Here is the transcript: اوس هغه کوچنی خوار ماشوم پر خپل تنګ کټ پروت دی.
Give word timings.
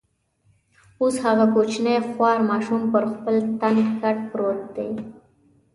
اوس 1.01 1.15
هغه 1.25 1.45
کوچنی 1.55 1.95
خوار 2.09 2.37
ماشوم 2.49 2.81
پر 2.91 3.03
خپل 3.13 3.35
تنګ 3.61 3.77
کټ 4.01 4.17
پروت 4.31 4.61
دی. 4.75 4.91